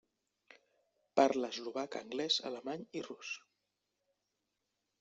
[1.19, 3.35] Parla eslovac, anglès, alemany i rus.